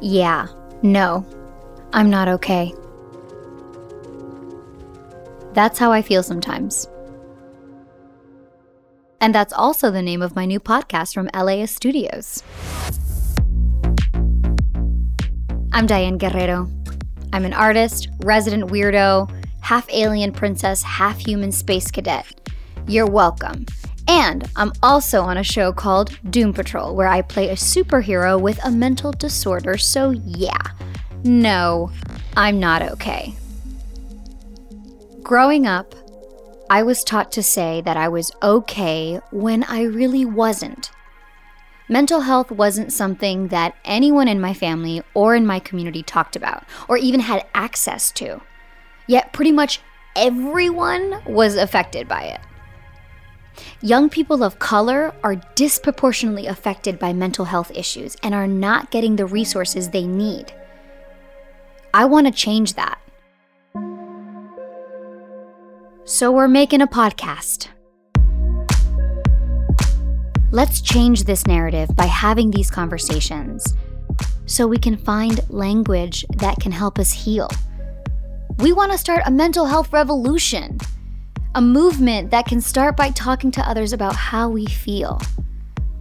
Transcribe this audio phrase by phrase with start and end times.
[0.00, 0.46] Yeah,
[0.82, 1.26] no,
[1.92, 2.72] I'm not okay.
[5.54, 6.86] That's how I feel sometimes.
[9.20, 12.44] And that's also the name of my new podcast from LAist Studios.
[15.72, 16.70] I'm Diane Guerrero.
[17.32, 19.28] I'm an artist, resident weirdo,
[19.62, 22.48] half alien princess, half human space cadet.
[22.86, 23.66] You're welcome.
[24.08, 28.58] And I'm also on a show called Doom Patrol, where I play a superhero with
[28.64, 29.76] a mental disorder.
[29.76, 30.56] So, yeah,
[31.24, 31.92] no,
[32.34, 33.34] I'm not okay.
[35.22, 35.94] Growing up,
[36.70, 40.90] I was taught to say that I was okay when I really wasn't.
[41.86, 46.64] Mental health wasn't something that anyone in my family or in my community talked about
[46.88, 48.40] or even had access to.
[49.06, 49.80] Yet, pretty much
[50.16, 52.40] everyone was affected by it.
[53.82, 59.16] Young people of color are disproportionately affected by mental health issues and are not getting
[59.16, 60.52] the resources they need.
[61.94, 63.00] I want to change that.
[66.04, 67.68] So, we're making a podcast.
[70.50, 73.74] Let's change this narrative by having these conversations
[74.46, 77.48] so we can find language that can help us heal.
[78.58, 80.78] We want to start a mental health revolution
[81.54, 85.20] a movement that can start by talking to others about how we feel,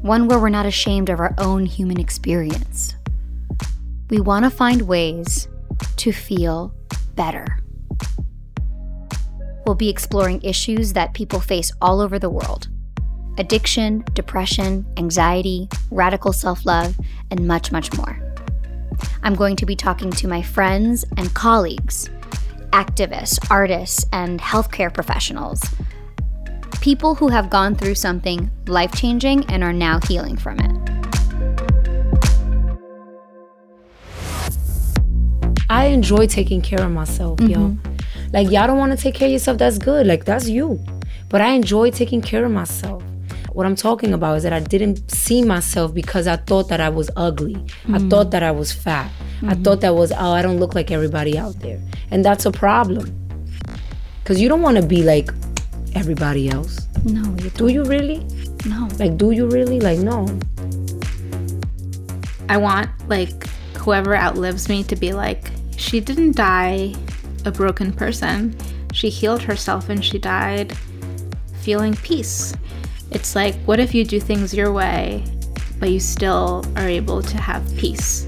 [0.01, 2.95] one where we're not ashamed of our own human experience.
[4.09, 5.47] We want to find ways
[5.97, 6.73] to feel
[7.15, 7.59] better.
[9.65, 12.67] We'll be exploring issues that people face all over the world
[13.37, 16.97] addiction, depression, anxiety, radical self love,
[17.31, 18.19] and much, much more.
[19.23, 22.09] I'm going to be talking to my friends and colleagues
[22.71, 25.61] activists, artists, and healthcare professionals.
[26.81, 30.87] People who have gone through something life changing and are now healing from it.
[35.69, 37.51] I enjoy taking care of myself, mm-hmm.
[37.51, 37.77] yo.
[38.31, 40.07] Like, y'all don't want to take care of yourself, that's good.
[40.07, 40.83] Like, that's you.
[41.29, 43.03] But I enjoy taking care of myself.
[43.57, 46.89] What I'm talking about is that I didn't see myself because I thought that I
[46.89, 47.55] was ugly.
[47.55, 47.95] Mm-hmm.
[47.95, 49.09] I thought that I was fat.
[49.09, 49.49] Mm-hmm.
[49.49, 51.81] I thought that was, oh, I don't look like everybody out there.
[52.11, 53.11] And that's a problem.
[54.19, 55.31] Because you don't want to be like
[55.95, 56.87] everybody else.
[57.03, 58.23] No, you do you really?
[58.67, 58.89] No.
[58.99, 59.79] Like, do you really?
[59.79, 60.27] Like, no.
[62.49, 66.93] I want, like, whoever outlives me to be like, she didn't die
[67.43, 68.55] a broken person.
[68.93, 70.77] She healed herself and she died
[71.63, 72.53] feeling peace.
[73.11, 75.23] It's like, what if you do things your way,
[75.79, 78.25] but you still are able to have peace?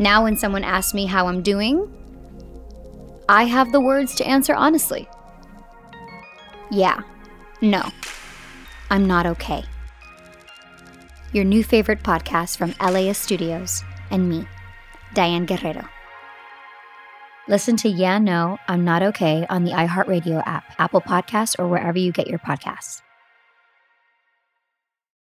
[0.00, 1.92] Now, when someone asks me how I'm doing,
[3.28, 5.08] I have the words to answer honestly.
[6.70, 7.00] Yeah,
[7.60, 7.82] no,
[8.90, 9.64] I'm not okay.
[11.32, 14.46] Your new favorite podcast from LAist Studios and me,
[15.14, 15.88] Diane Guerrero.
[17.48, 21.98] Listen to Yeah, No, I'm Not Okay on the iHeartRadio app, Apple Podcasts, or wherever
[21.98, 23.00] you get your podcasts.